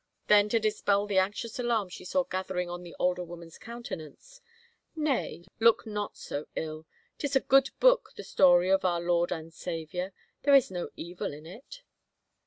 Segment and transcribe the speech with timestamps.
[0.25, 4.41] Then to dispell the anxious alarm she saw gathering on the older woman's countenance,"
[4.95, 6.87] Nay, look not so ill.
[7.19, 10.11] Tis a good book, the story of our Lord and Saviour.
[10.41, 11.83] There is no evil in it."